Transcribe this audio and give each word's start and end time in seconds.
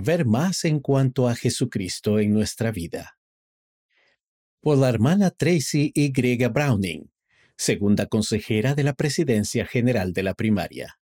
ver 0.00 0.26
más 0.26 0.64
en 0.64 0.80
cuanto 0.80 1.28
a 1.28 1.34
Jesucristo 1.34 2.18
en 2.18 2.32
nuestra 2.32 2.70
vida. 2.70 3.18
Por 4.60 4.78
la 4.78 4.88
hermana 4.88 5.30
Tracy 5.30 5.92
Y. 5.94 6.10
Browning, 6.48 7.10
segunda 7.56 8.06
consejera 8.06 8.74
de 8.74 8.84
la 8.84 8.92
Presidencia 8.94 9.64
General 9.66 10.12
de 10.12 10.22
la 10.22 10.34
Primaria. 10.34 10.98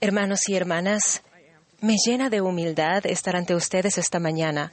Hermanos 0.00 0.48
y 0.48 0.54
hermanas, 0.54 1.22
me 1.80 1.96
llena 2.04 2.28
de 2.28 2.40
humildad 2.40 3.06
estar 3.06 3.36
ante 3.36 3.54
ustedes 3.54 3.98
esta 3.98 4.18
mañana. 4.18 4.72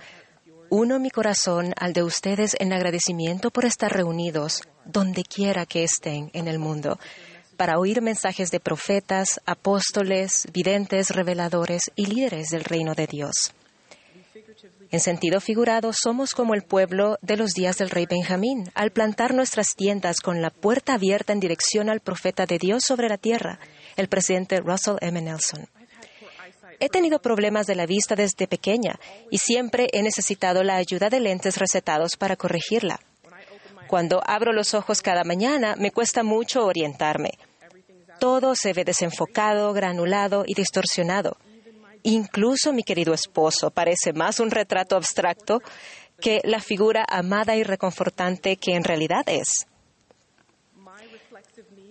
Uno 0.70 1.00
mi 1.00 1.10
corazón 1.10 1.74
al 1.78 1.94
de 1.94 2.04
ustedes 2.04 2.56
en 2.60 2.74
agradecimiento 2.74 3.52
por 3.52 3.66
estar 3.66 3.94
reunidos 3.94 4.62
donde 4.86 5.24
quiera 5.24 5.66
que 5.66 5.84
estén 5.84 6.30
en 6.34 6.48
el 6.48 6.60
mundo, 6.60 7.00
para 7.56 7.80
oír 7.80 8.02
mensajes 8.02 8.52
de 8.52 8.60
profetas, 8.60 9.42
apóstoles, 9.46 10.48
videntes, 10.54 11.10
reveladores 11.10 11.82
y 11.96 12.06
líderes 12.06 12.50
del 12.50 12.64
reino 12.64 12.94
de 12.94 13.08
Dios. 13.08 13.54
En 14.92 15.00
sentido 15.00 15.42
figurado, 15.42 15.92
somos 15.94 16.32
como 16.34 16.54
el 16.54 16.62
pueblo 16.62 17.18
de 17.22 17.38
los 17.38 17.52
días 17.52 17.78
del 17.78 17.90
rey 17.90 18.06
Benjamín, 18.06 18.70
al 18.76 18.92
plantar 18.92 19.34
nuestras 19.34 19.70
tiendas 19.76 20.22
con 20.22 20.42
la 20.42 20.52
puerta 20.52 20.94
abierta 20.94 21.34
en 21.34 21.40
dirección 21.40 21.90
al 21.90 22.00
profeta 22.00 22.46
de 22.46 22.60
Dios 22.60 22.84
sobre 22.86 23.10
la 23.10 23.18
tierra, 23.18 23.60
el 23.96 24.08
presidente 24.08 24.60
Russell 24.62 24.98
M. 25.02 25.22
Nelson. 25.22 25.68
He 26.80 26.90
tenido 26.90 27.20
problemas 27.22 27.68
de 27.68 27.76
la 27.76 27.86
vista 27.86 28.16
desde 28.16 28.48
pequeña 28.48 29.00
y 29.32 29.38
siempre 29.38 29.88
he 29.94 30.04
necesitado 30.04 30.64
la 30.64 30.76
ayuda 30.76 31.10
de 31.10 31.20
lentes 31.20 31.58
recetados 31.58 32.18
para 32.18 32.36
corregirla. 32.36 33.00
Cuando 33.88 34.22
abro 34.26 34.54
los 34.54 34.74
ojos 34.74 35.02
cada 35.02 35.24
mañana, 35.24 35.76
me 35.78 35.92
cuesta 35.92 36.24
mucho 36.24 36.66
orientarme. 36.66 37.32
Todo 38.20 38.56
se 38.56 38.74
ve 38.74 38.84
desenfocado, 38.84 39.74
granulado 39.74 40.44
y 40.46 40.54
distorsionado. 40.54 41.38
Incluso 42.04 42.72
mi 42.72 42.84
querido 42.84 43.14
esposo 43.14 43.72
parece 43.72 44.14
más 44.14 44.40
un 44.40 44.52
retrato 44.52 44.96
abstracto 44.96 45.62
que 46.20 46.42
la 46.44 46.60
figura 46.60 47.06
amada 47.08 47.56
y 47.56 47.64
reconfortante 47.64 48.58
que 48.58 48.76
en 48.76 48.84
realidad 48.84 49.24
es. 49.28 49.66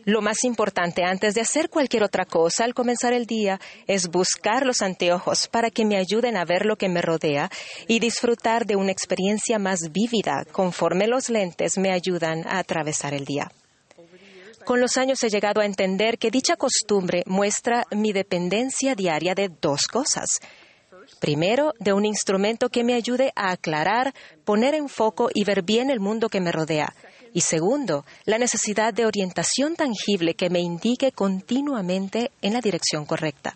Lo 0.05 0.20
más 0.20 0.44
importante 0.44 1.02
antes 1.05 1.34
de 1.34 1.41
hacer 1.41 1.70
cualquier 1.70 2.02
otra 2.02 2.24
cosa 2.27 2.64
al 2.64 2.74
comenzar 2.74 3.12
el 3.12 3.27
día 3.27 3.60
es 3.86 4.08
buscar 4.08 4.66
los 4.66 4.83
anteojos 4.83 5.48
para 5.48 5.70
que 5.70 5.84
me 5.84 5.97
ayuden 5.97 6.36
a 6.36 6.44
ver 6.44 6.66
lo 6.66 6.77
que 6.77 6.88
me 6.88 7.00
rodea 7.00 7.50
y 7.88 8.00
disfrutar 8.00 8.66
de 8.66 8.77
una 8.77 8.92
experiencia 8.92 9.58
más 9.58 9.92
vívida 9.92 10.44
conforme 10.52 11.06
los 11.06 11.30
lentes 11.30 11.78
me 11.78 11.91
ayudan 11.91 12.47
a 12.47 12.58
atravesar 12.58 13.14
el 13.14 13.25
día. 13.25 13.50
Con 14.64 14.80
los 14.80 14.97
años 14.97 15.22
he 15.22 15.28
llegado 15.28 15.60
a 15.60 15.66
entender 15.66 16.19
que 16.19 16.30
dicha 16.30 16.56
costumbre 16.56 17.22
muestra 17.27 17.84
mi 17.91 18.12
dependencia 18.12 18.94
diaria 18.94 19.34
de 19.34 19.50
dos 19.60 19.86
cosas. 19.86 20.41
Primero, 21.20 21.72
de 21.80 21.92
un 21.92 22.06
instrumento 22.06 22.70
que 22.70 22.82
me 22.82 22.94
ayude 22.94 23.32
a 23.36 23.50
aclarar, 23.50 24.14
poner 24.44 24.75
en 24.75 24.88
foco 24.88 25.28
y 25.32 25.44
ver 25.44 25.62
bien 25.62 25.91
el 25.91 26.00
mundo 26.00 26.28
que 26.28 26.41
me 26.41 26.50
rodea. 26.50 26.94
Y 27.35 27.41
segundo, 27.41 28.07
la 28.27 28.39
necesidad 28.39 28.95
de 28.95 29.07
orientación 29.07 29.75
tangible 29.75 30.35
que 30.35 30.51
me 30.51 30.61
indique 30.61 31.11
continuamente 31.11 32.31
en 32.41 32.53
la 32.53 32.61
dirección 32.61 33.05
correcta. 33.05 33.55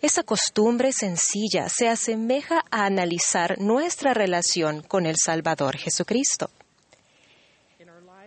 Esa 0.00 0.22
costumbre 0.22 0.92
sencilla 0.92 1.68
se 1.68 1.88
asemeja 1.88 2.64
a 2.70 2.86
analizar 2.86 3.58
nuestra 3.60 4.14
relación 4.14 4.82
con 4.82 5.06
el 5.06 5.16
Salvador 5.16 5.76
Jesucristo. 5.76 6.48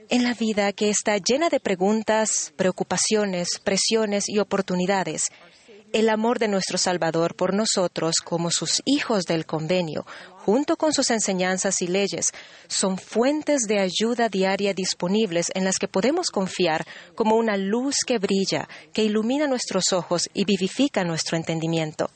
En 0.09 0.23
la 0.23 0.34
vida 0.34 0.73
que 0.73 0.90
está 0.90 1.18
llena 1.18 1.48
de 1.48 1.62
preguntas, 1.62 2.53
preocupaciones, 2.58 3.59
presiones 3.64 4.26
y 4.28 4.40
oportunidades, 4.40 5.23
el 5.95 6.09
amor 6.09 6.39
de 6.39 6.49
nuestro 6.49 6.77
Salvador 6.77 7.35
por 7.35 7.53
nosotros 7.53 8.15
como 8.21 8.51
sus 8.51 8.81
hijos 8.83 9.23
del 9.23 9.45
convenio, 9.45 10.05
junto 10.35 10.75
con 10.75 10.91
sus 10.91 11.09
enseñanzas 11.09 11.81
y 11.81 11.88
leyes, 11.88 12.33
son 12.67 12.97
fuentes 12.97 13.61
de 13.61 13.79
ayuda 13.79 14.28
diaria 14.28 14.73
disponibles 14.73 15.47
en 15.53 15.63
las 15.63 15.78
que 15.78 15.88
podemos 15.88 16.31
confiar 16.31 16.85
como 17.16 17.38
una 17.38 17.55
luz 17.55 17.95
que 18.05 18.17
brilla, 18.17 18.67
que 18.91 19.05
ilumina 19.05 19.47
nuestros 19.47 19.94
ojos 19.94 20.29
y 20.34 20.44
vivifica 20.44 21.05
nuestro 21.05 21.38
entendimiento. 21.38 22.11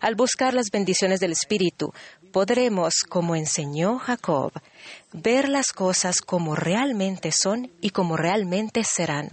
Al 0.00 0.14
buscar 0.14 0.54
las 0.54 0.70
bendiciones 0.70 1.18
del 1.18 1.32
Espíritu, 1.32 1.92
podremos, 2.30 3.00
como 3.08 3.34
enseñó 3.34 3.98
Jacob, 3.98 4.52
ver 5.12 5.48
las 5.48 5.72
cosas 5.72 6.20
como 6.20 6.54
realmente 6.54 7.32
son 7.32 7.72
y 7.80 7.90
como 7.90 8.16
realmente 8.16 8.84
serán. 8.84 9.30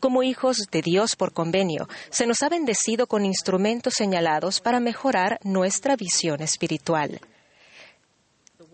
Como 0.00 0.22
hijos 0.22 0.56
de 0.70 0.82
Dios 0.82 1.16
por 1.16 1.32
convenio, 1.32 1.88
se 2.10 2.26
nos 2.26 2.42
ha 2.42 2.48
bendecido 2.48 3.06
con 3.06 3.24
instrumentos 3.24 3.94
señalados 3.96 4.60
para 4.60 4.80
mejorar 4.80 5.38
nuestra 5.42 5.96
visión 5.96 6.42
espiritual. 6.42 7.20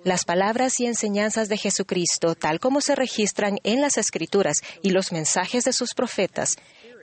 Las 0.04 0.24
palabras 0.24 0.78
y 0.78 0.86
enseñanzas 0.86 1.48
de 1.48 1.56
Jesucristo, 1.56 2.34
tal 2.34 2.60
como 2.60 2.80
se 2.80 2.94
registran 2.94 3.58
en 3.64 3.80
las 3.80 3.98
Escrituras 3.98 4.58
y 4.80 4.90
los 4.90 5.10
mensajes 5.10 5.64
de 5.64 5.72
sus 5.72 5.92
profetas, 5.94 6.56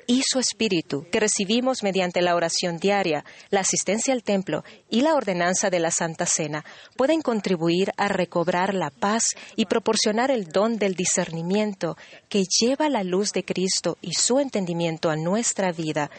y 0.08 0.22
su 0.24 0.40
Espíritu, 0.40 1.06
que 1.12 1.20
recibimos 1.20 1.84
mediante 1.84 2.22
la 2.22 2.36
oración 2.36 2.78
diaria, 2.78 3.26
la 3.50 3.62
asistencia 3.62 4.14
al 4.14 4.24
templo 4.24 4.64
y 4.90 5.02
la 5.02 5.16
ordenanza 5.16 5.70
de 5.70 5.80
la 5.80 5.92
Santa 5.92 6.26
Cena, 6.26 6.64
pueden 6.96 7.22
contribuir 7.22 7.92
a 7.98 8.08
recobrar 8.08 8.74
la 8.74 8.90
paz 8.90 9.24
y 9.56 9.66
proporcionar 9.66 10.32
el 10.32 10.46
don 10.46 10.78
del 10.78 10.96
discernimiento 10.96 11.98
que 12.30 12.44
lleva 12.44 12.90
la 12.90 13.04
luz 13.04 13.32
de 13.32 13.44
Cristo 13.44 13.98
y 14.02 14.14
su 14.14 14.40
entendimiento 14.40 15.10
a 15.10 15.16
nuestra 15.16 15.72
vida 15.72 16.10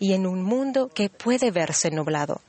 y 0.00 0.12
en 0.12 0.26
un 0.26 0.42
mundo 0.42 0.88
que 0.88 1.08
puede 1.08 1.50
verse 1.50 1.90
nublado. 1.90 2.40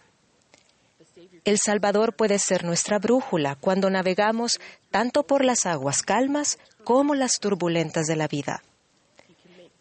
El 1.45 1.59
Salvador 1.59 2.13
puede 2.13 2.39
ser 2.39 2.65
nuestra 2.65 2.99
brújula 2.99 3.55
cuando 3.55 3.89
navegamos 3.89 4.59
tanto 4.91 5.23
por 5.23 5.45
las 5.45 5.65
aguas 5.65 6.01
calmas 6.01 6.59
como 6.83 7.15
las 7.15 7.39
turbulentas 7.39 8.05
de 8.05 8.17
la 8.17 8.27
vida. 8.27 8.63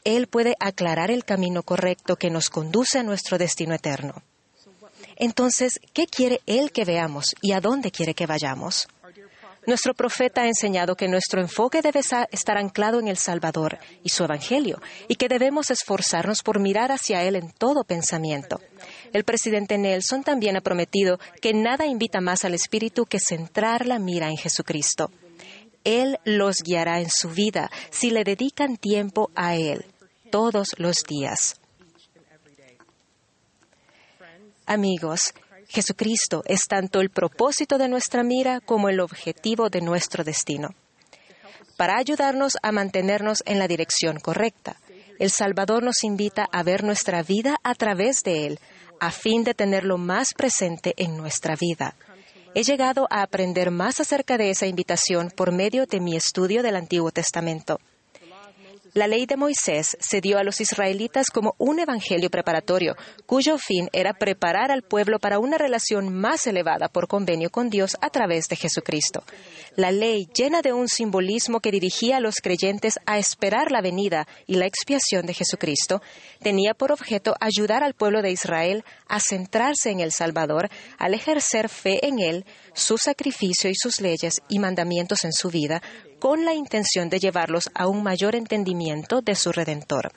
Él 0.07 0.29
puede 0.29 0.55
aclarar 0.61 1.11
el 1.11 1.25
camino 1.25 1.65
correcto 1.65 2.15
que 2.15 2.31
nos 2.31 2.49
conduce 2.49 3.01
a 3.01 3.03
nuestro 3.03 3.39
destino 3.39 3.75
eterno. 3.75 4.23
Entonces, 5.17 5.81
¿qué 5.93 6.07
quiere 6.07 6.41
Él 6.47 6.71
que 6.71 6.85
veamos 6.85 7.35
y 7.43 7.51
a 7.51 7.61
dónde 7.61 7.91
quiere 7.91 8.15
que 8.15 8.25
vayamos? 8.25 8.87
Nuestro 9.67 9.95
profeta 9.95 10.43
ha 10.43 10.47
enseñado 10.47 10.95
que 10.95 11.09
nuestro 11.09 11.41
enfoque 11.41 11.83
debe 11.83 11.99
estar 11.99 12.57
anclado 12.57 13.01
en 13.01 13.09
el 13.09 13.17
Salvador 13.17 13.81
y 14.05 14.11
su 14.11 14.23
Evangelio, 14.23 14.81
y 15.09 15.17
que 15.17 15.27
debemos 15.27 15.73
esforzarnos 15.73 16.45
por 16.45 16.61
mirar 16.61 16.93
hacia 16.93 17.25
Él 17.25 17.35
en 17.35 17.51
todo 17.51 17.83
pensamiento. 17.83 18.61
El 19.13 19.25
presidente 19.25 19.77
Nelson 19.77 20.23
también 20.23 20.57
ha 20.57 20.61
prometido 20.61 21.19
que 21.43 21.53
nada 21.53 21.85
invita 21.85 22.21
más 22.21 22.45
al 22.45 22.55
Espíritu 22.55 23.07
que 23.07 23.19
centrar 23.19 23.87
la 23.87 23.99
mira 23.99 24.29
en 24.29 24.37
Jesucristo. 24.37 25.11
Él 25.83 26.21
los 26.25 26.63
guiará 26.63 27.01
en 27.01 27.11
su 27.11 27.31
vida 27.31 27.73
si 27.91 28.11
le 28.11 28.23
dedican 28.23 28.77
tiempo 28.77 29.33
a 29.35 29.57
Él 29.57 29.85
todos 30.31 30.69
los 30.79 30.97
días. 31.09 31.61
Amigos, 34.67 35.33
Jesucristo 35.69 36.43
es 36.47 36.67
tanto 36.69 37.01
el 37.01 37.11
propósito 37.11 37.79
de 37.79 37.89
nuestra 37.89 38.23
mira 38.23 38.61
como 38.61 38.89
el 38.89 39.01
objetivo 39.01 39.69
de 39.71 39.81
nuestro 39.81 40.25
destino. 40.25 40.71
Para 41.77 41.99
ayudarnos 41.99 42.55
a 42.63 42.73
mantenernos 42.73 43.43
en 43.47 43.59
la 43.59 43.69
dirección 43.69 44.19
correcta, 44.19 44.77
el 45.19 45.31
Salvador 45.31 45.83
nos 45.83 46.05
invita 46.05 46.47
a 46.51 46.63
ver 46.63 46.85
nuestra 46.85 47.23
vida 47.23 47.57
a 47.63 47.75
través 47.75 48.23
de 48.23 48.47
Él, 48.47 48.61
a 49.01 49.11
fin 49.11 49.45
de 49.45 49.55
tenerlo 49.55 49.99
más 49.99 50.29
presente 50.35 50.95
en 50.97 51.17
nuestra 51.17 51.55
vida. 51.57 51.95
He 52.55 52.63
llegado 52.63 53.07
a 53.11 53.23
aprender 53.23 53.71
más 53.71 54.01
acerca 54.01 54.39
de 54.39 54.51
esa 54.51 54.67
invitación 54.67 55.31
por 55.31 55.53
medio 55.53 55.87
de 55.87 56.01
mi 56.01 56.17
estudio 56.17 56.63
del 56.63 56.77
Antiguo 56.77 57.11
Testamento. 57.11 57.79
La 58.97 59.07
ley 59.07 59.27
de 59.27 59.37
Moisés 59.37 59.95
se 60.01 60.23
dio 60.23 60.39
a 60.39 60.43
los 60.43 60.63
israelitas 60.63 61.27
como 61.29 61.55
un 61.59 61.79
evangelio 61.81 62.31
preparatorio, 62.31 62.97
cuyo 63.27 63.59
fin 63.59 63.91
era 63.93 64.15
preparar 64.15 64.71
al 64.71 64.85
pueblo 64.85 65.19
para 65.19 65.39
una 65.39 65.59
relación 65.59 66.15
más 66.15 66.47
elevada 66.47 66.89
por 66.89 67.07
convenio 67.07 67.51
con 67.51 67.69
Dios 67.69 67.99
a 68.01 68.09
través 68.09 68.49
de 68.49 68.57
Jesucristo. 68.57 69.23
La 69.75 69.91
ley, 69.91 70.27
llena 70.35 70.63
de 70.63 70.73
un 70.73 70.89
simbolismo 70.89 71.61
que 71.61 71.73
dirigía 71.73 72.17
a 72.17 72.21
los 72.21 72.37
creyentes 72.37 72.99
a 73.05 73.19
esperar 73.19 73.71
la 73.71 73.83
venida 73.83 74.27
y 74.47 74.55
la 74.55 74.65
expiación 74.65 75.27
de 75.27 75.35
Jesucristo, 75.35 76.01
tenía 76.41 76.73
por 76.73 76.91
objeto 76.91 77.35
ayudar 77.39 77.85
al 77.85 77.93
pueblo 77.93 78.23
de 78.23 78.31
Israel 78.31 78.83
a 79.09 79.21
centrarse 79.21 79.91
en 79.91 80.01
el 80.01 80.11
Salvador, 80.11 80.71
al 80.97 81.13
ejercer 81.13 81.69
fe 81.69 82.07
en 82.07 82.19
Él, 82.19 82.47
su 82.73 82.97
sacrificio 82.97 83.69
y 83.69 83.75
sus 83.75 84.01
leyes 84.01 84.41
y 84.49 84.59
mandamientos 84.59 85.25
en 85.25 85.35
su 85.35 85.51
vida, 85.51 85.83
con 86.19 86.45
la 86.45 86.55
intención 86.55 87.09
de 87.09 87.19
llevarlos 87.19 87.71
a 87.75 87.87
un 87.87 88.03
mayor 88.03 88.35
entendimiento 88.35 89.21
de 89.21 89.35
su 89.35 89.53
Redentor. 89.53 90.13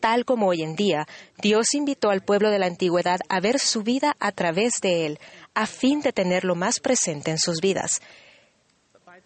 Tal 0.00 0.24
como 0.24 0.48
hoy 0.48 0.62
en 0.62 0.76
día, 0.76 1.06
Dios 1.42 1.74
invitó 1.74 2.10
al 2.10 2.22
pueblo 2.22 2.50
de 2.50 2.58
la 2.58 2.66
antigüedad 2.66 3.18
a 3.28 3.40
ver 3.40 3.58
su 3.58 3.82
vida 3.82 4.16
a 4.20 4.32
través 4.32 4.74
de 4.80 5.06
Él, 5.06 5.18
a 5.54 5.66
fin 5.66 6.00
de 6.00 6.12
tenerlo 6.12 6.54
más 6.54 6.78
presente 6.78 7.30
en 7.30 7.38
sus 7.38 7.60
vidas. 7.60 8.00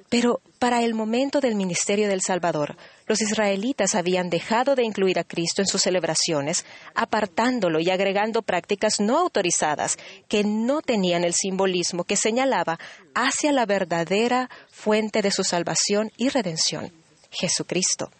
Pero 0.08 0.40
para 0.58 0.82
el 0.82 0.94
momento 0.94 1.40
del 1.40 1.54
ministerio 1.54 2.08
del 2.08 2.22
Salvador, 2.22 2.76
Los 3.06 3.20
israelitas 3.20 3.94
habían 3.94 4.30
dejado 4.30 4.74
de 4.74 4.84
incluir 4.84 5.18
a 5.18 5.24
Cristo 5.24 5.60
en 5.60 5.66
sus 5.66 5.82
celebraciones, 5.82 6.64
apartándolo 6.94 7.80
y 7.80 7.90
agregando 7.90 8.42
prácticas 8.42 9.00
no 9.00 9.18
autorizadas 9.18 9.98
que 10.28 10.44
no 10.44 10.82
tenían 10.82 11.24
el 11.24 11.34
simbolismo 11.34 12.04
que 12.04 12.16
señalaba 12.16 12.78
hacia 13.14 13.52
la 13.52 13.66
verdadera 13.66 14.48
fuente 14.70 15.22
de 15.22 15.30
su 15.30 15.44
salvación 15.44 16.10
y 16.16 16.28
redención, 16.28 16.92
Jesucristo. 17.30 18.10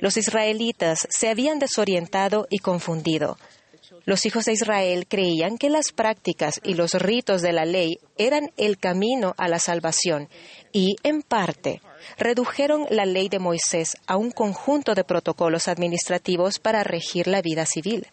Los 0.00 0.16
israelitas 0.16 1.06
se 1.10 1.28
habían 1.28 1.58
desorientado 1.58 2.46
y 2.50 2.58
confundido. 2.58 3.38
Los 4.04 4.26
hijos 4.26 4.44
de 4.44 4.52
Israel 4.52 5.06
creían 5.08 5.58
que 5.58 5.70
las 5.70 5.92
prácticas 5.92 6.60
y 6.64 6.74
los 6.74 6.92
ritos 6.94 7.42
de 7.42 7.52
la 7.52 7.64
ley 7.64 7.98
eran 8.18 8.50
el 8.56 8.78
camino 8.78 9.34
a 9.36 9.48
la 9.48 9.58
salvación 9.58 10.28
y, 10.72 10.96
en 11.02 11.22
parte, 11.22 11.80
redujeron 12.18 12.86
la 12.90 13.04
ley 13.04 13.28
de 13.28 13.38
Moisés 13.38 13.96
a 14.06 14.16
un 14.16 14.30
conjunto 14.30 14.94
de 14.94 15.04
protocolos 15.04 15.68
administrativos 15.68 16.58
para 16.58 16.84
regir 16.84 17.26
la 17.26 17.42
vida 17.42 17.66
civil. 17.66 18.06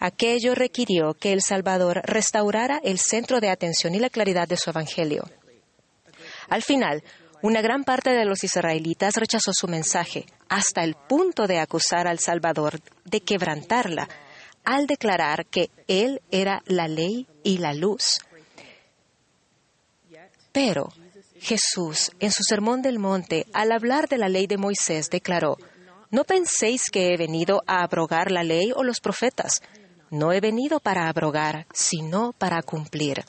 Aquello 0.00 0.54
requirió 0.54 1.14
que 1.14 1.32
el 1.32 1.42
Salvador 1.42 2.02
restaurara 2.04 2.80
el 2.82 2.98
centro 2.98 3.40
de 3.40 3.50
atención 3.50 3.94
y 3.94 3.98
la 3.98 4.10
claridad 4.10 4.48
de 4.48 4.56
su 4.56 4.70
Evangelio. 4.70 5.24
Al 6.48 6.62
final, 6.62 7.02
una 7.42 7.60
gran 7.60 7.84
parte 7.84 8.10
de 8.10 8.24
los 8.24 8.42
israelitas 8.42 9.14
rechazó 9.16 9.52
su 9.52 9.68
mensaje, 9.68 10.26
hasta 10.48 10.82
el 10.82 10.94
punto 10.94 11.46
de 11.46 11.58
acusar 11.58 12.06
al 12.06 12.18
Salvador 12.18 12.80
de 13.04 13.20
quebrantarla, 13.20 14.08
al 14.64 14.86
declarar 14.86 15.46
que 15.46 15.70
Él 15.88 16.20
era 16.30 16.62
la 16.66 16.88
ley 16.88 17.26
y 17.42 17.58
la 17.58 17.74
luz. 17.74 18.18
Pero 20.52 20.88
Jesús, 21.40 22.10
en 22.20 22.30
su 22.30 22.42
Sermón 22.42 22.80
del 22.80 22.98
Monte, 22.98 23.46
al 23.52 23.72
hablar 23.72 24.08
de 24.08 24.18
la 24.18 24.28
ley 24.28 24.46
de 24.46 24.56
Moisés, 24.56 25.10
declaró, 25.10 25.58
No 26.10 26.24
penséis 26.24 26.90
que 26.90 27.12
he 27.12 27.16
venido 27.16 27.62
a 27.66 27.82
abrogar 27.82 28.30
la 28.30 28.42
ley 28.42 28.72
o 28.74 28.82
los 28.82 29.00
profetas. 29.00 29.62
No 30.10 30.32
he 30.32 30.40
venido 30.40 30.80
para 30.80 31.08
abrogar, 31.08 31.66
sino 31.72 32.32
para 32.32 32.62
cumplir. 32.62 33.24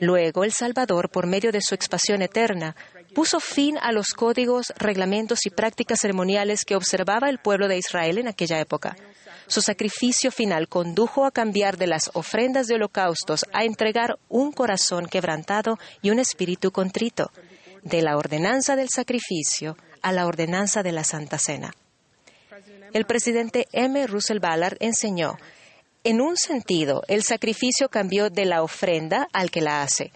Luego 0.00 0.44
el 0.44 0.52
Salvador, 0.52 1.10
por 1.10 1.26
medio 1.26 1.50
de 1.50 1.60
su 1.60 1.74
expansión 1.74 2.22
eterna, 2.22 2.76
puso 3.14 3.40
fin 3.40 3.76
a 3.80 3.90
los 3.90 4.08
códigos, 4.08 4.72
reglamentos 4.76 5.46
y 5.46 5.50
prácticas 5.50 6.00
ceremoniales 6.00 6.64
que 6.64 6.76
observaba 6.76 7.28
el 7.28 7.38
pueblo 7.38 7.66
de 7.66 7.78
Israel 7.78 8.18
en 8.18 8.28
aquella 8.28 8.60
época. 8.60 8.96
Su 9.48 9.62
sacrificio 9.62 10.30
final 10.30 10.68
condujo 10.68 11.24
a 11.24 11.30
cambiar 11.30 11.78
de 11.78 11.86
las 11.86 12.10
ofrendas 12.14 12.66
de 12.66 12.74
holocaustos 12.74 13.46
a 13.52 13.64
entregar 13.64 14.18
un 14.28 14.52
corazón 14.52 15.06
quebrantado 15.06 15.78
y 16.02 16.10
un 16.10 16.18
espíritu 16.18 16.70
contrito, 16.70 17.30
de 17.82 18.02
la 18.02 18.16
ordenanza 18.16 18.76
del 18.76 18.88
sacrificio 18.94 19.76
a 20.02 20.12
la 20.12 20.26
ordenanza 20.26 20.82
de 20.82 20.92
la 20.92 21.04
Santa 21.04 21.38
Cena. 21.38 21.72
El 22.92 23.06
presidente 23.06 23.66
M. 23.72 24.06
Russell 24.06 24.40
Ballard 24.40 24.76
enseñó, 24.80 25.36
en 26.04 26.20
un 26.20 26.36
sentido, 26.36 27.02
el 27.08 27.22
sacrificio 27.22 27.88
cambió 27.88 28.30
de 28.30 28.44
la 28.44 28.62
ofrenda 28.62 29.28
al 29.32 29.50
que 29.50 29.60
la 29.60 29.82
hace. 29.82 30.12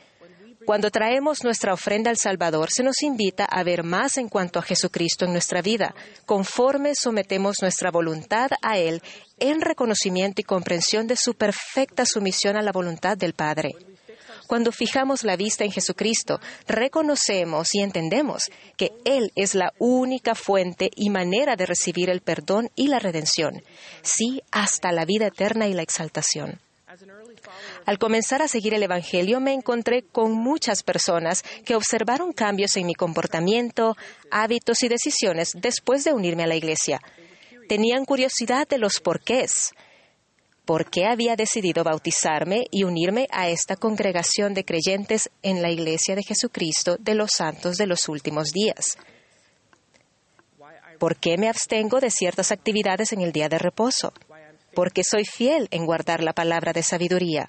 Cuando 0.64 0.90
traemos 0.90 1.42
nuestra 1.42 1.74
ofrenda 1.74 2.10
al 2.10 2.16
Salvador, 2.16 2.70
se 2.70 2.82
nos 2.82 3.02
invita 3.02 3.44
a 3.44 3.64
ver 3.64 3.82
más 3.82 4.16
en 4.16 4.28
cuanto 4.28 4.58
a 4.58 4.62
Jesucristo 4.62 5.24
en 5.24 5.32
nuestra 5.32 5.60
vida, 5.60 5.94
conforme 6.24 6.94
sometemos 6.94 7.62
nuestra 7.62 7.90
voluntad 7.90 8.50
a 8.62 8.78
Él 8.78 9.02
en 9.38 9.60
reconocimiento 9.60 10.40
y 10.40 10.44
comprensión 10.44 11.06
de 11.06 11.16
su 11.16 11.34
perfecta 11.34 12.06
sumisión 12.06 12.56
a 12.56 12.62
la 12.62 12.70
voluntad 12.70 13.16
del 13.16 13.32
Padre. 13.32 13.74
Cuando 14.46 14.70
fijamos 14.70 15.24
la 15.24 15.36
vista 15.36 15.64
en 15.64 15.72
Jesucristo, 15.72 16.38
reconocemos 16.68 17.74
y 17.74 17.80
entendemos 17.80 18.50
que 18.76 18.92
Él 19.04 19.32
es 19.34 19.54
la 19.54 19.72
única 19.78 20.34
fuente 20.34 20.90
y 20.94 21.10
manera 21.10 21.56
de 21.56 21.66
recibir 21.66 22.10
el 22.10 22.20
perdón 22.20 22.68
y 22.76 22.88
la 22.88 22.98
redención, 22.98 23.62
sí, 24.02 24.42
hasta 24.50 24.92
la 24.92 25.04
vida 25.04 25.26
eterna 25.26 25.66
y 25.68 25.74
la 25.74 25.82
exaltación. 25.82 26.60
Al 27.86 27.98
comenzar 27.98 28.42
a 28.42 28.48
seguir 28.48 28.74
el 28.74 28.82
Evangelio 28.82 29.40
me 29.40 29.52
encontré 29.52 30.02
con 30.02 30.32
muchas 30.32 30.82
personas 30.82 31.42
que 31.64 31.74
observaron 31.74 32.32
cambios 32.32 32.76
en 32.76 32.86
mi 32.86 32.94
comportamiento, 32.94 33.96
hábitos 34.30 34.82
y 34.82 34.88
decisiones 34.88 35.52
después 35.54 36.04
de 36.04 36.12
unirme 36.12 36.44
a 36.44 36.46
la 36.46 36.54
Iglesia. 36.54 37.00
Tenían 37.68 38.04
curiosidad 38.04 38.68
de 38.68 38.78
los 38.78 39.00
porqués. 39.00 39.72
¿Por 40.64 40.90
qué 40.90 41.06
había 41.06 41.34
decidido 41.34 41.82
bautizarme 41.82 42.66
y 42.70 42.84
unirme 42.84 43.26
a 43.32 43.48
esta 43.48 43.74
congregación 43.74 44.54
de 44.54 44.64
creyentes 44.64 45.28
en 45.42 45.60
la 45.60 45.70
Iglesia 45.70 46.14
de 46.14 46.22
Jesucristo 46.22 46.96
de 47.00 47.14
los 47.14 47.32
Santos 47.32 47.76
de 47.76 47.86
los 47.86 48.08
Últimos 48.08 48.52
Días? 48.52 48.96
¿Por 51.00 51.16
qué 51.16 51.36
me 51.36 51.48
abstengo 51.48 51.98
de 51.98 52.10
ciertas 52.10 52.52
actividades 52.52 53.12
en 53.12 53.22
el 53.22 53.32
día 53.32 53.48
de 53.48 53.58
reposo? 53.58 54.12
¿Por 54.74 54.92
qué 54.92 55.02
soy 55.04 55.24
fiel 55.24 55.68
en 55.70 55.84
guardar 55.84 56.22
la 56.22 56.32
palabra 56.32 56.72
de 56.72 56.82
sabiduría? 56.82 57.48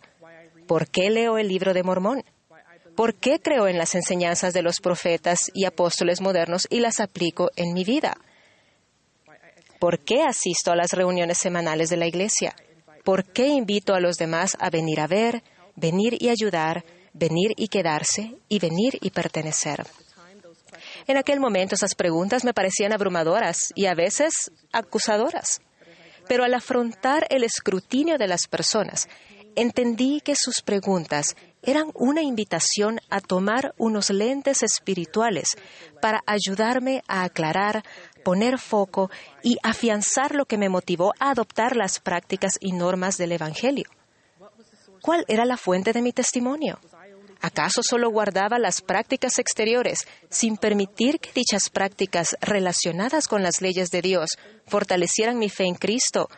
¿Por 0.68 0.90
qué 0.90 1.10
leo 1.10 1.38
el 1.38 1.48
libro 1.48 1.74
de 1.74 1.84
Mormón? 1.84 2.24
¿Por 2.96 3.16
qué 3.16 3.40
creo 3.40 3.68
en 3.68 3.78
las 3.78 3.96
enseñanzas 3.96 4.54
de 4.54 4.62
los 4.62 4.80
profetas 4.80 5.50
y 5.54 5.66
apóstoles 5.66 6.22
modernos 6.22 6.68
y 6.70 6.80
las 6.80 7.00
aplico 7.00 7.50
en 7.56 7.74
mi 7.74 7.84
vida? 7.84 8.18
¿Por 9.80 10.00
qué 10.00 10.22
asisto 10.24 10.72
a 10.72 10.75
las 10.75 10.92
reuniones 10.92 11.38
semanales 11.40 11.90
de 11.90 11.98
la 11.98 12.08
Iglesia? 12.08 12.56
¿Por 13.04 13.26
qué 13.26 13.48
invito 13.48 13.94
a 13.94 14.00
los 14.00 14.18
demás 14.18 14.56
a 14.60 14.69
venir 14.69 15.00
a 15.00 15.08
ver, 15.08 15.44
venir 15.76 16.22
y 16.22 16.30
ayudar, 16.30 16.86
venir 17.14 17.54
y 17.58 17.68
quedarse 17.68 18.36
y 18.48 18.60
venir 18.60 18.98
y 19.02 19.10
pertenecer? 19.10 19.86
En 21.08 21.18
aquel 21.18 21.40
momento 21.40 21.76
esas 21.76 21.96
preguntas 21.96 22.46
me 22.46 22.54
parecían 22.54 22.94
abrumadoras 22.94 23.58
y 23.76 23.88
a 23.88 23.94
veces 23.94 24.52
acusadoras. 24.72 25.62
Pero 26.28 26.44
al 26.44 26.54
afrontar 26.54 27.25
el 27.30 27.44
escrutinio 27.44 28.18
de 28.18 28.28
las 28.28 28.48
personas 28.48 29.08
entendí 29.56 30.22
que 30.22 30.36
sus 30.36 30.62
preguntas 30.62 31.36
eran 31.62 31.92
una 31.94 32.22
invitación 32.22 33.00
a 33.10 33.22
tomar 33.22 33.74
unos 33.78 34.10
lentes 34.10 34.64
espirituales 34.64 35.50
para 36.02 36.22
ayudarme 36.25 37.04
a 37.08 37.24
aclarar, 37.24 37.84
poner 38.24 38.60
foco 38.60 39.10
y 39.42 39.58
afianzar 39.64 40.36
lo 40.36 40.46
que 40.46 40.58
me 40.58 40.70
motivó 40.70 41.14
a 41.20 41.31
adoptar 41.31 41.75
las 41.75 42.00
prácticas 42.00 42.58
y 42.60 42.74
normas 42.74 43.18
del 43.18 43.31
Evangelio. 43.31 43.90
¿Cuál 45.02 45.26
era 45.28 45.46
la 45.46 45.58
fuente 45.58 45.94
de 45.94 46.02
mi 46.02 46.14
testimonio? 46.14 46.80
¿Acaso 47.45 47.81
solo 47.84 48.10
guardaba 48.10 48.57
las 48.57 48.81
prácticas 48.81 49.38
exteriores 49.38 50.07
sin 50.30 50.56
permitir 50.56 51.19
que 51.19 51.30
dichas 51.34 51.69
prácticas 51.69 52.38
relacionadas 52.40 53.28
con 53.28 53.44
las 53.44 53.60
leyes 53.60 53.90
de 53.90 54.01
Dios 54.01 54.30
fortalecieran 54.66 55.38
mi 55.38 55.50
fe 55.50 55.66
en 55.66 55.75
Cristo 55.75 56.30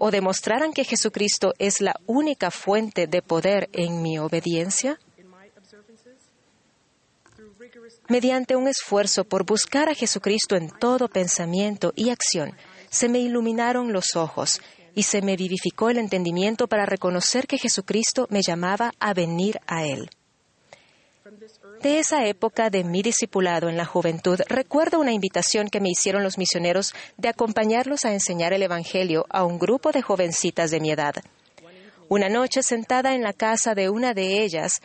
o 0.00 0.10
demostraran 0.10 0.72
que 0.72 0.82
Jesucristo 0.82 1.54
es 1.60 1.80
la 1.80 1.94
única 2.06 2.50
fuente 2.50 3.06
de 3.06 3.22
poder 3.22 3.68
en 3.72 4.02
mi 4.02 4.18
obediencia? 4.18 4.98
Mediante 8.08 8.56
un 8.56 8.66
esfuerzo 8.66 9.22
por 9.22 9.46
buscar 9.46 9.88
a 9.88 9.94
Jesucristo 9.94 10.56
en 10.56 10.70
todo 10.70 11.06
pensamiento 11.06 11.92
y 11.94 12.10
acción, 12.10 12.52
se 12.90 13.08
me 13.08 13.20
iluminaron 13.20 13.92
los 13.92 14.16
ojos 14.16 14.60
y 14.96 15.04
se 15.04 15.22
me 15.22 15.36
vivificó 15.36 15.88
el 15.88 15.98
entendimiento 15.98 16.66
para 16.66 16.84
reconocer 16.84 17.46
que 17.46 17.58
Jesucristo 17.58 18.26
me 18.28 18.40
llamaba 18.42 18.90
a 18.98 19.14
venir 19.14 19.60
a 19.68 19.84
Él. 19.84 20.10
De 21.82 22.00
esa 22.00 22.26
época 22.26 22.70
de 22.70 22.82
mi 22.82 23.02
discipulado 23.02 23.68
en 23.68 23.76
la 23.76 23.84
juventud, 23.84 24.40
recuerdo 24.48 24.98
una 24.98 25.12
invitación 25.12 25.68
que 25.68 25.80
me 25.80 25.90
hicieron 25.90 26.24
los 26.24 26.36
misioneros 26.36 26.92
de 27.16 27.28
acompañarlos 27.28 28.04
a 28.04 28.12
enseñar 28.12 28.52
el 28.52 28.64
Evangelio 28.64 29.26
a 29.30 29.44
un 29.44 29.60
grupo 29.60 29.92
de 29.92 30.02
jovencitas 30.02 30.72
de 30.72 30.80
mi 30.80 30.90
edad. 30.90 31.14
Una 32.08 32.28
noche, 32.28 32.64
sentada 32.64 33.14
en 33.14 33.22
la 33.22 33.32
casa 33.32 33.76
de 33.76 33.90
una 33.90 34.12
de 34.12 34.42
ellas, 34.42 34.80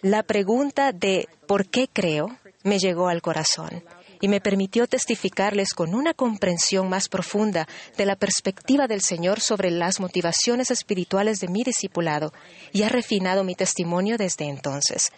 la 0.00 0.24
pregunta 0.24 0.90
de 0.92 1.28
¿por 1.46 1.68
qué 1.68 1.88
creo? 1.92 2.36
me 2.64 2.78
llegó 2.78 3.08
al 3.08 3.22
corazón 3.22 3.84
y 4.20 4.28
me 4.28 4.40
permitió 4.40 4.86
testificarles 4.86 5.72
con 5.74 5.94
una 5.94 6.12
comprensión 6.12 6.88
más 6.88 7.08
profunda 7.08 7.68
de 7.96 8.04
la 8.04 8.16
perspectiva 8.16 8.86
del 8.88 9.00
Señor 9.00 9.40
sobre 9.40 9.70
las 9.70 10.00
motivaciones 10.00 10.72
espirituales 10.72 11.38
de 11.38 11.48
mi 11.48 11.62
discipulado 11.62 12.32
y 12.72 12.82
ha 12.82 12.88
refinado 12.88 13.44
mi 13.44 13.54
testimonio 13.54 14.18
desde 14.18 14.46
entonces 14.46 15.12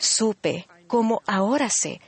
supe, 0.00 0.66
como 0.86 1.22
ahora 1.26 1.68
sé, 1.70 2.00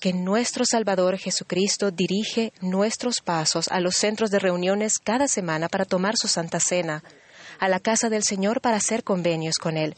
que 0.00 0.12
nuestro 0.12 0.64
Salvador 0.64 1.16
Jesucristo 1.16 1.92
dirige 1.92 2.52
nuestros 2.60 3.20
pasos 3.24 3.68
a 3.68 3.80
los 3.80 3.94
centros 3.94 4.30
de 4.30 4.40
reuniones 4.40 4.98
cada 4.98 5.28
semana 5.28 5.68
para 5.68 5.84
tomar 5.84 6.14
su 6.16 6.26
Santa 6.26 6.58
Cena, 6.58 7.04
a 7.60 7.68
la 7.68 7.78
casa 7.78 8.08
del 8.08 8.24
Señor 8.24 8.60
para 8.60 8.78
hacer 8.78 9.04
convenios 9.04 9.56
con 9.56 9.76
Él, 9.76 9.94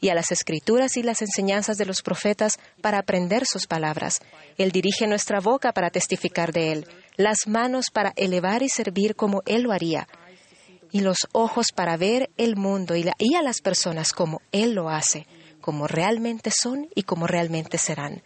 y 0.00 0.08
a 0.08 0.14
las 0.14 0.30
escrituras 0.30 0.96
y 0.96 1.02
las 1.02 1.20
enseñanzas 1.20 1.76
de 1.76 1.84
los 1.84 2.00
profetas 2.00 2.58
para 2.80 2.98
aprender 2.98 3.44
sus 3.44 3.66
palabras. 3.66 4.20
Él 4.56 4.70
dirige 4.70 5.06
nuestra 5.06 5.40
boca 5.40 5.72
para 5.72 5.90
testificar 5.90 6.52
de 6.52 6.72
Él, 6.72 6.86
las 7.16 7.48
manos 7.48 7.86
para 7.92 8.12
elevar 8.16 8.62
y 8.62 8.68
servir 8.68 9.16
como 9.16 9.42
Él 9.46 9.62
lo 9.62 9.72
haría, 9.72 10.06
y 10.92 11.00
los 11.00 11.18
ojos 11.32 11.66
para 11.74 11.96
ver 11.96 12.30
el 12.36 12.56
mundo 12.56 12.94
y, 12.94 13.04
y 13.18 13.34
a 13.34 13.42
las 13.42 13.60
personas 13.60 14.12
como 14.12 14.40
Él 14.52 14.74
lo 14.74 14.88
hace 14.88 15.26
como 15.60 15.86
realmente 15.86 16.50
son 16.50 16.88
y 16.94 17.02
como 17.02 17.26
realmente 17.26 17.78
serán. 17.78 18.22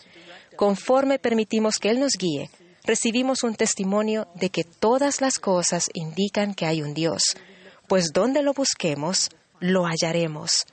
conforme 0.56 1.18
permitimos 1.18 1.78
que 1.78 1.90
Él 1.90 1.98
nos 1.98 2.12
guíe, 2.12 2.48
recibimos 2.84 3.42
un 3.42 3.56
testimonio 3.56 4.28
de 4.34 4.50
que 4.50 4.62
todas 4.62 5.20
las 5.20 5.38
cosas 5.38 5.90
indican 5.94 6.54
que 6.54 6.66
hay 6.66 6.80
un 6.82 6.94
Dios, 6.94 7.36
pues 7.88 8.12
donde 8.12 8.42
lo 8.42 8.52
busquemos, 8.54 9.30
lo 9.58 9.84
hallaremos, 9.84 10.66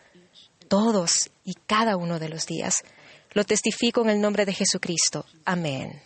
todos 0.67 1.31
y 1.43 1.53
cada 1.65 1.97
uno 1.97 2.19
de 2.19 2.29
los 2.29 2.45
días. 2.45 2.83
Lo 3.33 3.43
testifico 3.43 4.01
en 4.01 4.09
el 4.09 4.21
nombre 4.21 4.45
de 4.45 4.53
Jesucristo. 4.53 5.25
Amén. 5.45 6.01